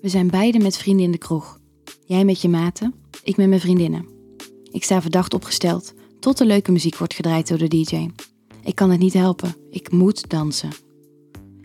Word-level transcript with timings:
We 0.00 0.08
zijn 0.08 0.30
beiden 0.30 0.62
met 0.62 0.76
vrienden 0.76 1.04
in 1.04 1.12
de 1.12 1.18
kroeg. 1.18 1.58
Jij 2.04 2.24
met 2.24 2.40
je 2.40 2.48
maten, 2.48 2.94
ik 3.22 3.36
met 3.36 3.48
mijn 3.48 3.60
vriendinnen. 3.60 4.08
Ik 4.70 4.84
sta 4.84 5.02
verdacht 5.02 5.34
opgesteld, 5.34 5.94
tot 6.20 6.38
de 6.38 6.46
leuke 6.46 6.72
muziek 6.72 6.96
wordt 6.96 7.14
gedraaid 7.14 7.48
door 7.48 7.58
de 7.58 7.68
DJ. 7.68 8.10
Ik 8.62 8.74
kan 8.74 8.90
het 8.90 9.00
niet 9.00 9.12
helpen, 9.12 9.54
ik 9.70 9.92
moet 9.92 10.28
dansen. 10.28 10.70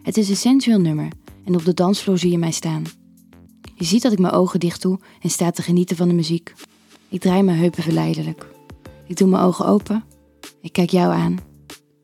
Het 0.02 0.18
is 0.18 0.29
een 0.29 0.36
sensueel 0.36 0.79
nummer 0.79 1.12
en 1.44 1.56
op 1.56 1.66
de 1.66 1.74
dansvloer 1.74 2.18
zie 2.18 2.32
je 2.32 2.38
mij 2.38 2.52
staan. 2.52 2.84
Je 3.76 3.85
ziet 3.85 4.01
dat 4.01 4.12
ik 4.12 4.19
mijn 4.19 4.33
ogen 4.33 4.60
dicht 4.60 4.81
doe 4.81 4.99
en 5.22 5.29
sta 5.29 5.52
te 5.52 5.62
genieten 5.62 5.96
van 5.96 6.08
de 6.08 6.13
muziek. 6.13 6.54
Ik 7.10 7.22
draai 7.22 7.44
mijn 7.44 7.58
heupen 7.58 7.83
verleidelijk. 7.83 8.47
Ik 9.08 9.17
doe 9.17 9.28
mijn 9.28 9.44
ogen 9.44 9.65
open. 9.65 10.04
Ik 10.62 10.74
kijk 10.74 10.90
jou 10.90 11.13
aan. 11.13 11.40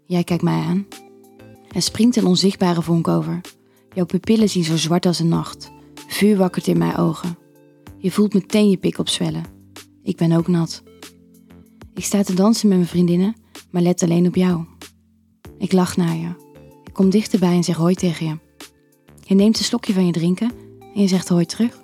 Jij 0.05 0.23
kijkt 0.23 0.43
mij 0.43 0.61
aan. 0.61 0.85
Er 1.71 1.81
springt 1.81 2.15
een 2.15 2.25
onzichtbare 2.25 2.81
vonk 2.81 3.07
over. 3.07 3.41
Jouw 3.93 4.05
pupillen 4.05 4.49
zien 4.49 4.63
zo 4.63 4.77
zwart 4.77 5.05
als 5.05 5.19
een 5.19 5.27
nacht. 5.27 5.71
Vuur 6.21 6.37
wakkert 6.37 6.67
in 6.67 6.77
mijn 6.77 6.95
ogen. 6.95 7.37
Je 7.97 8.11
voelt 8.11 8.33
meteen 8.33 8.69
je 8.69 8.77
pik 8.77 8.97
opzwellen. 8.97 9.43
Ik 10.03 10.17
ben 10.17 10.31
ook 10.31 10.47
nat. 10.47 10.83
Ik 11.93 12.03
sta 12.03 12.23
te 12.23 12.33
dansen 12.33 12.67
met 12.67 12.77
mijn 12.77 12.89
vriendinnen, 12.89 13.35
maar 13.69 13.81
let 13.81 14.03
alleen 14.03 14.27
op 14.27 14.35
jou. 14.35 14.65
Ik 15.57 15.71
lach 15.71 15.97
naar 15.97 16.15
je. 16.15 16.27
Ik 16.83 16.93
kom 16.93 17.09
dichterbij 17.09 17.55
en 17.55 17.63
zeg 17.63 17.75
hoi 17.75 17.95
tegen 17.95 18.25
je. 18.25 18.37
Je 19.23 19.35
neemt 19.35 19.57
een 19.57 19.63
slokje 19.63 19.93
van 19.93 20.05
je 20.05 20.11
drinken 20.11 20.51
en 20.93 21.01
je 21.01 21.07
zegt 21.07 21.29
hoi 21.29 21.45
terug. 21.45 21.81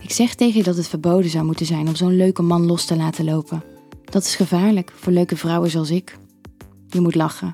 Ik 0.00 0.10
zeg 0.10 0.34
tegen 0.34 0.56
je 0.56 0.62
dat 0.62 0.76
het 0.76 0.88
verboden 0.88 1.30
zou 1.30 1.44
moeten 1.44 1.66
zijn 1.66 1.88
om 1.88 1.96
zo'n 1.96 2.16
leuke 2.16 2.42
man 2.42 2.66
los 2.66 2.84
te 2.84 2.96
laten 2.96 3.24
lopen. 3.24 3.62
Dat 4.04 4.24
is 4.24 4.34
gevaarlijk 4.34 4.92
voor 4.94 5.12
leuke 5.12 5.36
vrouwen 5.36 5.70
zoals 5.70 5.90
ik. 5.90 6.18
Je 6.88 7.00
moet 7.00 7.14
lachen. 7.14 7.52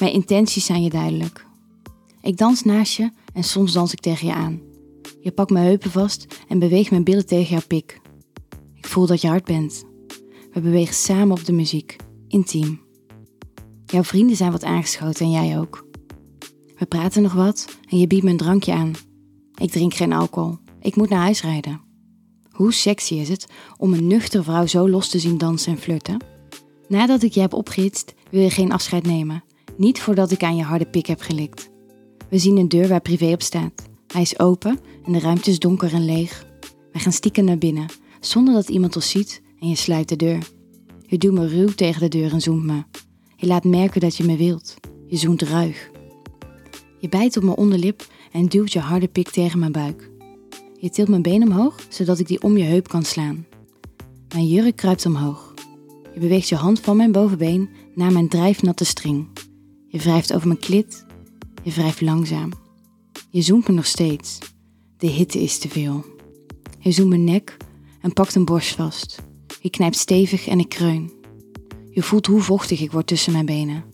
Mijn 0.00 0.12
intenties 0.12 0.64
zijn 0.64 0.82
je 0.82 0.90
duidelijk. 0.90 1.46
Ik 2.20 2.36
dans 2.36 2.62
naast 2.62 2.96
je 2.96 3.10
en 3.32 3.44
soms 3.44 3.72
dans 3.72 3.92
ik 3.92 4.00
tegen 4.00 4.26
je 4.26 4.34
aan. 4.34 4.72
Je 5.24 5.32
pakt 5.32 5.50
mijn 5.50 5.66
heupen 5.66 5.90
vast 5.90 6.26
en 6.48 6.58
beweegt 6.58 6.90
mijn 6.90 7.04
billen 7.04 7.26
tegen 7.26 7.50
jouw 7.50 7.66
pik. 7.66 8.00
Ik 8.74 8.86
voel 8.86 9.06
dat 9.06 9.20
je 9.20 9.28
hard 9.28 9.44
bent. 9.44 9.84
We 10.52 10.60
bewegen 10.60 10.94
samen 10.94 11.30
op 11.30 11.44
de 11.44 11.52
muziek, 11.52 11.96
intiem. 12.28 12.80
Jouw 13.86 14.02
vrienden 14.02 14.36
zijn 14.36 14.52
wat 14.52 14.64
aangeschoten 14.64 15.24
en 15.24 15.30
jij 15.30 15.58
ook. 15.58 15.86
We 16.76 16.86
praten 16.86 17.22
nog 17.22 17.32
wat 17.32 17.78
en 17.88 17.98
je 17.98 18.06
biedt 18.06 18.24
me 18.24 18.30
een 18.30 18.36
drankje 18.36 18.72
aan. 18.72 18.92
Ik 19.54 19.70
drink 19.70 19.94
geen 19.94 20.12
alcohol. 20.12 20.58
Ik 20.80 20.96
moet 20.96 21.08
naar 21.08 21.20
huis 21.20 21.42
rijden. 21.42 21.80
Hoe 22.50 22.72
sexy 22.72 23.14
is 23.14 23.28
het 23.28 23.46
om 23.76 23.92
een 23.92 24.06
nuchtere 24.06 24.42
vrouw 24.42 24.66
zo 24.66 24.88
los 24.88 25.08
te 25.08 25.18
zien 25.18 25.38
dansen 25.38 25.72
en 25.72 25.78
flirten? 25.78 26.24
Nadat 26.88 27.22
ik 27.22 27.32
je 27.32 27.40
heb 27.40 27.52
opgehitst, 27.52 28.14
wil 28.30 28.40
je 28.40 28.50
geen 28.50 28.72
afscheid 28.72 29.06
nemen. 29.06 29.44
Niet 29.76 30.00
voordat 30.00 30.30
ik 30.30 30.42
aan 30.42 30.56
je 30.56 30.62
harde 30.62 30.86
pik 30.86 31.06
heb 31.06 31.20
gelikt. 31.20 31.70
We 32.28 32.38
zien 32.38 32.56
een 32.56 32.68
deur 32.68 32.88
waar 32.88 33.00
privé 33.00 33.32
op 33.32 33.42
staat. 33.42 33.92
Hij 34.14 34.22
is 34.22 34.38
open 34.38 34.80
en 35.04 35.12
de 35.12 35.18
ruimte 35.18 35.50
is 35.50 35.58
donker 35.58 35.92
en 35.92 36.04
leeg. 36.04 36.46
Wij 36.92 37.00
gaan 37.00 37.12
stiekem 37.12 37.44
naar 37.44 37.58
binnen, 37.58 37.86
zonder 38.20 38.54
dat 38.54 38.68
iemand 38.68 38.96
ons 38.96 39.10
ziet 39.10 39.42
en 39.60 39.68
je 39.68 39.74
sluit 39.74 40.08
de 40.08 40.16
deur. 40.16 40.48
Je 41.06 41.18
duwt 41.18 41.32
me 41.32 41.48
ruw 41.48 41.68
tegen 41.68 42.00
de 42.00 42.08
deur 42.08 42.32
en 42.32 42.40
zoent 42.40 42.64
me. 42.64 42.82
Je 43.36 43.46
laat 43.46 43.64
merken 43.64 44.00
dat 44.00 44.16
je 44.16 44.24
me 44.24 44.36
wilt. 44.36 44.74
Je 45.06 45.16
zoent 45.16 45.42
ruig. 45.42 45.90
Je 46.98 47.08
bijt 47.08 47.36
op 47.36 47.42
mijn 47.42 47.56
onderlip 47.56 48.06
en 48.32 48.46
duwt 48.46 48.72
je 48.72 48.78
harde 48.78 49.08
pik 49.08 49.30
tegen 49.30 49.58
mijn 49.58 49.72
buik. 49.72 50.10
Je 50.80 50.90
tilt 50.90 51.08
mijn 51.08 51.22
been 51.22 51.42
omhoog, 51.42 51.74
zodat 51.88 52.18
ik 52.18 52.26
die 52.26 52.42
om 52.42 52.56
je 52.56 52.64
heup 52.64 52.88
kan 52.88 53.02
slaan. 53.02 53.46
Mijn 54.34 54.46
jurk 54.46 54.76
kruipt 54.76 55.06
omhoog. 55.06 55.54
Je 56.14 56.20
beweegt 56.20 56.48
je 56.48 56.56
hand 56.56 56.80
van 56.80 56.96
mijn 56.96 57.12
bovenbeen 57.12 57.68
naar 57.94 58.12
mijn 58.12 58.28
drijfnatte 58.28 58.84
string. 58.84 59.26
Je 59.86 59.98
wrijft 59.98 60.32
over 60.32 60.46
mijn 60.46 60.60
klit. 60.60 61.04
Je 61.62 61.70
wrijft 61.70 62.00
langzaam. 62.00 62.63
Je 63.34 63.42
zoent 63.42 63.68
me 63.68 63.74
nog 63.74 63.86
steeds. 63.86 64.38
De 64.96 65.06
hitte 65.06 65.42
is 65.42 65.58
te 65.58 65.68
veel. 65.68 66.04
Je 66.78 66.90
zoemt 66.90 67.08
mijn 67.08 67.24
nek 67.24 67.56
en 68.00 68.12
pakt 68.12 68.34
een 68.34 68.44
borst 68.44 68.74
vast. 68.74 69.22
Je 69.60 69.70
knijpt 69.70 69.96
stevig 69.96 70.46
en 70.46 70.58
ik 70.58 70.68
kreun. 70.68 71.12
Je 71.90 72.02
voelt 72.02 72.26
hoe 72.26 72.40
vochtig 72.40 72.80
ik 72.80 72.92
word 72.92 73.06
tussen 73.06 73.32
mijn 73.32 73.46
benen. 73.46 73.84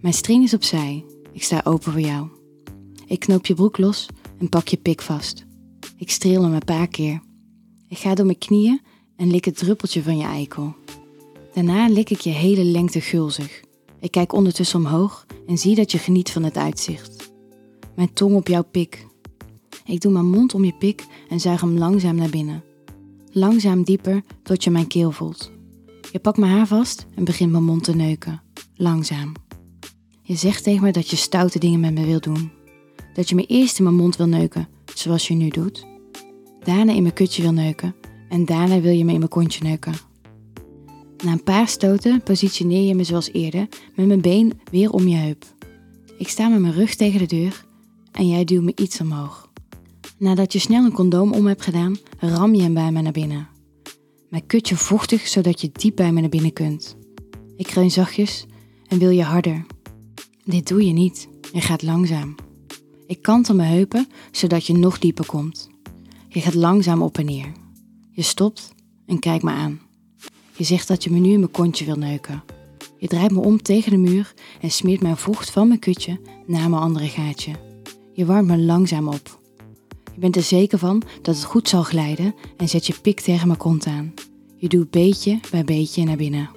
Mijn 0.00 0.14
string 0.14 0.44
is 0.44 0.54
opzij. 0.54 1.04
Ik 1.32 1.42
sta 1.42 1.60
open 1.64 1.92
voor 1.92 2.00
jou. 2.00 2.28
Ik 3.06 3.20
knoop 3.20 3.46
je 3.46 3.54
broek 3.54 3.78
los 3.78 4.06
en 4.38 4.48
pak 4.48 4.68
je 4.68 4.76
pik 4.76 5.02
vast. 5.02 5.44
Ik 5.96 6.10
streel 6.10 6.42
hem 6.42 6.52
een 6.52 6.64
paar 6.64 6.88
keer. 6.88 7.22
Ik 7.88 7.98
ga 7.98 8.14
door 8.14 8.26
mijn 8.26 8.38
knieën 8.38 8.80
en 9.16 9.30
lik 9.30 9.44
het 9.44 9.56
druppeltje 9.56 10.02
van 10.02 10.16
je 10.16 10.24
eikel. 10.24 10.74
Daarna 11.54 11.88
lik 11.88 12.10
ik 12.10 12.20
je 12.20 12.30
hele 12.30 12.64
lengte 12.64 13.00
gulzig. 13.00 13.60
Ik 14.00 14.10
kijk 14.10 14.32
ondertussen 14.32 14.78
omhoog 14.78 15.26
en 15.46 15.58
zie 15.58 15.74
dat 15.74 15.92
je 15.92 15.98
geniet 15.98 16.30
van 16.30 16.42
het 16.42 16.56
uitzicht. 16.56 17.19
Mijn 17.94 18.12
tong 18.12 18.34
op 18.34 18.48
jouw 18.48 18.62
pik. 18.62 19.06
Ik 19.84 20.00
doe 20.00 20.12
mijn 20.12 20.30
mond 20.30 20.54
om 20.54 20.64
je 20.64 20.74
pik 20.78 21.04
en 21.28 21.40
zuig 21.40 21.60
hem 21.60 21.78
langzaam 21.78 22.16
naar 22.16 22.30
binnen. 22.30 22.62
Langzaam 23.32 23.82
dieper 23.82 24.22
tot 24.42 24.64
je 24.64 24.70
mijn 24.70 24.86
keel 24.86 25.10
voelt. 25.10 25.50
Je 26.12 26.18
pakt 26.18 26.38
mijn 26.38 26.52
haar 26.52 26.66
vast 26.66 27.06
en 27.14 27.24
begint 27.24 27.50
mijn 27.50 27.64
mond 27.64 27.84
te 27.84 27.96
neuken. 27.96 28.42
Langzaam. 28.74 29.32
Je 30.22 30.36
zegt 30.36 30.62
tegen 30.62 30.82
me 30.82 30.92
dat 30.92 31.08
je 31.08 31.16
stoute 31.16 31.58
dingen 31.58 31.80
met 31.80 31.94
me 31.94 32.06
wilt 32.06 32.22
doen. 32.22 32.50
Dat 33.14 33.28
je 33.28 33.34
me 33.34 33.46
eerst 33.46 33.78
in 33.78 33.84
mijn 33.84 33.96
mond 33.96 34.16
wil 34.16 34.26
neuken, 34.26 34.68
zoals 34.94 35.28
je 35.28 35.34
nu 35.34 35.48
doet. 35.48 35.86
Daarna 36.64 36.92
in 36.92 37.02
mijn 37.02 37.14
kutje 37.14 37.42
wil 37.42 37.52
neuken 37.52 37.94
en 38.28 38.44
daarna 38.44 38.80
wil 38.80 38.92
je 38.92 39.04
me 39.04 39.12
in 39.12 39.18
mijn 39.18 39.30
kontje 39.30 39.64
neuken. 39.64 39.94
Na 41.24 41.32
een 41.32 41.42
paar 41.42 41.68
stoten 41.68 42.22
positioneer 42.22 42.86
je 42.86 42.94
me 42.94 43.04
zoals 43.04 43.32
eerder 43.32 43.68
met 43.94 44.06
mijn 44.06 44.20
been 44.20 44.60
weer 44.70 44.90
om 44.90 45.08
je 45.08 45.16
heup. 45.16 45.44
Ik 46.18 46.28
sta 46.28 46.48
met 46.48 46.60
mijn 46.60 46.72
rug 46.74 46.94
tegen 46.94 47.18
de 47.18 47.26
deur 47.26 47.64
en 48.20 48.28
jij 48.28 48.44
duwt 48.44 48.62
me 48.62 48.72
iets 48.76 49.00
omhoog. 49.00 49.50
Nadat 50.18 50.52
je 50.52 50.58
snel 50.58 50.84
een 50.84 50.92
condoom 50.92 51.32
om 51.32 51.46
hebt 51.46 51.62
gedaan, 51.62 51.96
ram 52.18 52.54
je 52.54 52.62
hem 52.62 52.74
bij 52.74 52.92
me 52.92 53.02
naar 53.02 53.12
binnen. 53.12 53.48
Mijn 54.28 54.46
kutje 54.46 54.76
vochtig 54.76 55.28
zodat 55.28 55.60
je 55.60 55.70
diep 55.72 55.96
bij 55.96 56.12
me 56.12 56.20
naar 56.20 56.28
binnen 56.30 56.52
kunt. 56.52 56.96
Ik 57.56 57.66
kreun 57.66 57.90
zachtjes 57.90 58.46
en 58.86 58.98
wil 58.98 59.10
je 59.10 59.22
harder. 59.22 59.66
Dit 60.44 60.68
doe 60.68 60.86
je 60.86 60.92
niet. 60.92 61.28
Je 61.52 61.60
gaat 61.60 61.82
langzaam. 61.82 62.34
Ik 63.06 63.22
kantel 63.22 63.54
mijn 63.54 63.72
heupen 63.72 64.08
zodat 64.30 64.66
je 64.66 64.72
nog 64.72 64.98
dieper 64.98 65.26
komt. 65.26 65.68
Je 66.28 66.40
gaat 66.40 66.54
langzaam 66.54 67.02
op 67.02 67.18
en 67.18 67.24
neer. 67.24 67.52
Je 68.10 68.22
stopt 68.22 68.74
en 69.06 69.18
kijkt 69.18 69.44
me 69.44 69.50
aan. 69.50 69.80
Je 70.56 70.64
zegt 70.64 70.88
dat 70.88 71.04
je 71.04 71.10
me 71.10 71.18
nu 71.18 71.32
in 71.32 71.38
mijn 71.38 71.50
kontje 71.50 71.84
wil 71.84 71.96
neuken. 71.96 72.42
Je 72.98 73.08
draait 73.08 73.32
me 73.32 73.40
om 73.40 73.62
tegen 73.62 73.90
de 73.90 73.98
muur 73.98 74.34
en 74.60 74.70
smeert 74.70 75.02
mijn 75.02 75.16
vocht 75.16 75.50
van 75.50 75.68
mijn 75.68 75.80
kutje 75.80 76.20
naar 76.46 76.70
mijn 76.70 76.82
andere 76.82 77.08
gaatje. 77.08 77.69
Je 78.12 78.24
warmt 78.24 78.48
me 78.48 78.58
langzaam 78.58 79.08
op. 79.08 79.38
Je 80.14 80.20
bent 80.20 80.36
er 80.36 80.42
zeker 80.42 80.78
van 80.78 81.02
dat 81.22 81.34
het 81.34 81.44
goed 81.44 81.68
zal 81.68 81.82
glijden 81.82 82.34
en 82.56 82.68
zet 82.68 82.86
je 82.86 83.00
pik 83.02 83.20
tegen 83.20 83.46
mijn 83.46 83.58
kont 83.58 83.86
aan. 83.86 84.14
Je 84.56 84.68
doet 84.68 84.90
beetje 84.90 85.40
bij 85.50 85.64
beetje 85.64 86.04
naar 86.04 86.16
binnen. 86.16 86.50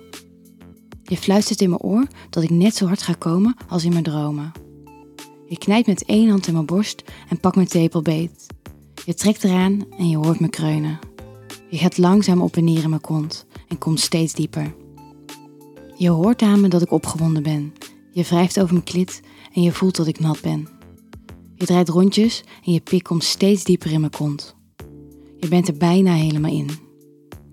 Je 1.03 1.18
fluistert 1.18 1.62
in 1.62 1.69
mijn 1.69 1.81
oor 1.81 2.08
dat 2.30 2.44
ik 2.44 2.50
net 2.50 2.75
zo 2.75 2.86
hard 2.86 3.02
ga 3.02 3.13
komen 3.13 3.56
als 3.68 3.84
in 3.84 3.92
mijn 3.92 4.03
dromen. 4.03 4.52
Je 5.47 5.58
knijpt 5.58 5.88
met 5.88 6.06
één 6.06 6.30
hand 6.30 6.47
in 6.47 6.53
mijn 6.53 6.66
borst 6.66 7.03
en 7.30 7.40
pakt 7.40 7.56
mijn 7.56 7.68
tepel 7.68 8.02
beet. 8.02 8.46
Je 9.06 9.13
trekt 9.13 9.44
eraan 9.44 9.86
en 9.97 10.09
je 10.09 10.18
hoort 10.18 10.40
me 10.40 10.50
kreunen. 10.50 11.00
Je 11.69 11.78
gaat 11.78 11.97
langzaam 11.97 12.42
op 12.42 12.56
en 12.56 12.63
neer 12.63 12.84
in 12.84 12.90
mijn 12.90 13.02
kont 13.02 13.46
en 13.68 13.78
komt 13.78 14.00
steeds 14.00 14.34
dieper. 14.34 14.75
Je 15.97 16.09
hoort 16.09 16.42
aan 16.42 16.62
me 16.62 16.68
dat 16.68 16.81
ik 16.81 16.92
opgewonden 16.92 17.44
ben. 17.44 17.74
Je 18.12 18.24
wrijft 18.24 18.59
over 18.59 18.74
mijn 18.74 18.86
klit 18.86 19.22
en 19.53 19.62
je 19.62 19.72
voelt 19.72 19.96
dat 19.96 20.08
ik 20.08 20.19
nat 20.19 20.42
ben. 20.42 20.68
Je 21.63 21.69
draait 21.69 21.90
rondjes 21.90 22.44
en 22.66 22.72
je 22.72 22.79
pik 22.79 23.03
komt 23.03 23.24
steeds 23.24 23.63
dieper 23.63 23.91
in 23.91 24.00
mijn 24.00 24.12
kont. 24.12 24.56
Je 25.40 25.47
bent 25.47 25.68
er 25.68 25.78
bijna 25.78 26.13
helemaal 26.13 26.51
in. 26.51 26.69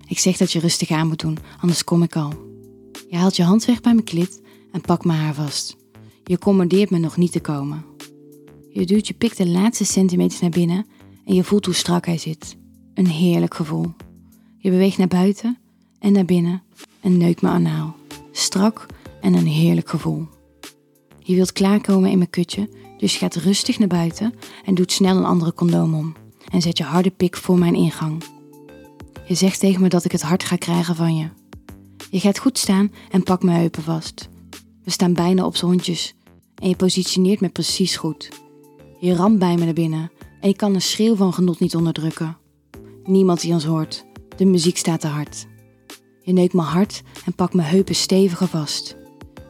Ik 0.06 0.19
zeg 0.19 0.37
dat 0.37 0.53
je 0.53 0.59
rustig 0.59 0.91
aan 0.91 1.09
moet 1.09 1.21
doen, 1.21 1.38
anders 1.60 1.84
kom 1.84 2.03
ik 2.03 2.16
al. 2.16 2.32
Je 3.09 3.16
haalt 3.16 3.37
je 3.37 3.43
hand 3.43 3.65
weg 3.65 3.81
bij 3.81 3.93
mijn 3.93 4.04
klit 4.04 4.43
en 4.72 4.81
pakt 4.81 5.04
mijn 5.04 5.19
haar 5.19 5.34
vast. 5.34 5.76
Je 6.25 6.38
commandeert 6.38 6.91
me 6.91 6.98
nog 6.98 7.16
niet 7.16 7.32
te 7.32 7.41
komen. 7.41 7.84
Je 8.71 8.87
duwt 8.87 9.06
je 9.06 9.15
pik 9.15 9.37
de 9.37 9.48
laatste 9.48 9.84
centimeters 9.84 10.41
naar 10.41 10.50
binnen 10.50 10.86
en 11.24 11.34
je 11.34 11.45
voelt 11.45 11.65
hoe 11.65 11.74
strak 11.74 12.07
hij 12.07 12.18
zit. 12.18 12.57
Een 12.95 13.09
heerlijk 13.09 13.54
gevoel. 13.54 13.92
Je 14.59 14.71
beweegt 14.71 14.98
naar 14.98 15.09
buiten 15.09 15.59
en 15.98 16.12
naar 16.12 16.24
binnen 16.24 16.62
en 17.01 17.16
neukt 17.16 17.42
me 17.42 17.48
anaal. 17.48 17.97
Strak 18.33 18.86
en 19.21 19.34
een 19.34 19.47
heerlijk 19.47 19.89
gevoel. 19.89 20.27
Je 21.18 21.34
wilt 21.34 21.53
klaarkomen 21.53 22.10
in 22.10 22.18
mijn 22.18 22.30
kutje, 22.30 22.68
dus 23.00 23.12
je 23.12 23.18
gaat 23.18 23.34
rustig 23.34 23.78
naar 23.78 23.88
buiten 23.88 24.34
en 24.64 24.74
doet 24.74 24.92
snel 24.92 25.16
een 25.16 25.24
andere 25.24 25.54
condoom 25.54 25.94
om. 25.94 26.14
En 26.48 26.62
zet 26.62 26.78
je 26.78 26.84
harde 26.84 27.10
pik 27.10 27.36
voor 27.36 27.58
mijn 27.58 27.74
ingang. 27.74 28.22
Je 29.26 29.34
zegt 29.34 29.60
tegen 29.60 29.80
me 29.80 29.88
dat 29.88 30.04
ik 30.04 30.12
het 30.12 30.22
hard 30.22 30.44
ga 30.44 30.56
krijgen 30.56 30.97
van 30.97 31.16
je. 31.16 31.28
Je 32.10 32.20
gaat 32.20 32.38
goed 32.38 32.58
staan 32.58 32.92
en 33.10 33.22
pakt 33.22 33.42
mijn 33.42 33.58
heupen 33.58 33.82
vast. 33.82 34.28
We 34.84 34.91
staan 34.91 35.12
bijna 35.12 35.44
op 35.44 35.56
z'n 35.56 35.66
hondjes 35.66 36.14
en 36.54 36.68
je 36.68 36.76
positioneert 36.76 37.41
me 37.41 37.48
precies 37.48 37.97
goed. 37.97 38.28
Je 38.98 39.14
ramt 39.14 39.38
bij 39.38 39.56
me 39.56 39.64
naar 39.64 39.74
binnen 39.74 40.10
en 40.41 40.48
ik 40.48 40.56
kan 40.56 40.74
een 40.74 40.82
schreeuw 40.82 41.16
van 41.16 41.32
genot 41.32 41.60
niet 41.60 41.76
onderdrukken. 41.76 42.36
Niemand 43.04 43.41
die 43.41 43.52
ons 43.52 43.64
hoort. 43.64 44.04
De 44.36 44.44
muziek 44.44 44.76
staat 44.76 45.00
te 45.00 45.06
hard. 45.06 45.47
Je 46.22 46.32
neukt 46.32 46.52
me 46.52 46.62
hard 46.62 47.02
en 47.24 47.34
pakt 47.34 47.54
mijn 47.54 47.68
heupen 47.68 47.94
steviger 47.94 48.48
vast. 48.48 48.97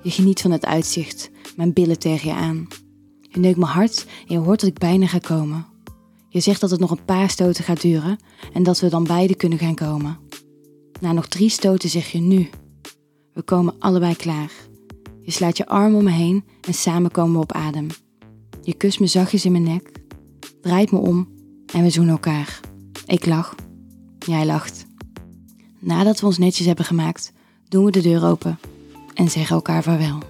Je 0.02 0.10
geniet 0.10 0.40
van 0.40 0.50
het 0.50 0.66
uitzicht, 0.66 1.30
mijn 1.56 1.72
billen 1.72 1.98
tegen 1.98 2.28
je 2.28 2.34
aan. 2.34 2.68
Je 3.32 3.40
neukt 3.40 3.58
me 3.58 3.64
hard 3.64 4.06
en 4.26 4.34
je 4.34 4.38
hoort 4.38 4.60
dat 4.60 4.68
ik 4.68 4.78
bijna 4.78 5.06
ga 5.06 5.18
komen. 5.18 5.66
Je 6.28 6.40
zegt 6.40 6.60
dat 6.60 6.70
het 6.70 6.80
nog 6.80 6.90
een 6.90 7.04
paar 7.04 7.30
stoten 7.30 7.64
gaat 7.64 7.80
duren 7.80 8.18
en 8.52 8.62
dat 8.62 8.80
we 8.80 8.88
dan 8.88 9.04
beide 9.04 9.34
kunnen 9.34 9.58
gaan 9.58 9.74
komen. 9.74 10.18
Na 11.00 11.12
nog 11.12 11.28
drie 11.28 11.48
stoten 11.48 11.88
zeg 11.88 12.12
je 12.12 12.18
nu. 12.18 12.48
We 13.32 13.42
komen 13.42 13.74
allebei 13.78 14.16
klaar. 14.16 14.52
Je 15.22 15.30
slaat 15.30 15.56
je 15.56 15.66
arm 15.66 15.94
om 15.94 16.04
me 16.04 16.10
heen 16.10 16.44
en 16.66 16.74
samen 16.74 17.10
komen 17.10 17.34
we 17.34 17.42
op 17.42 17.52
adem. 17.52 17.86
Je 18.62 18.74
kust 18.74 19.00
me 19.00 19.06
zachtjes 19.06 19.44
in 19.44 19.52
mijn 19.52 19.64
nek, 19.64 19.92
draait 20.60 20.90
me 20.90 20.98
om 20.98 21.28
en 21.74 21.82
we 21.82 21.90
zoenen 21.90 22.12
elkaar. 22.12 22.60
Ik 23.06 23.26
lach, 23.26 23.54
jij 24.18 24.46
lacht. 24.46 24.86
Nadat 25.78 26.20
we 26.20 26.26
ons 26.26 26.38
netjes 26.38 26.66
hebben 26.66 26.84
gemaakt, 26.84 27.32
doen 27.68 27.84
we 27.84 27.90
de 27.90 28.00
deur 28.00 28.24
open 28.24 28.58
en 29.14 29.30
zeggen 29.30 29.56
elkaar 29.56 29.82
vaarwel. 29.82 30.29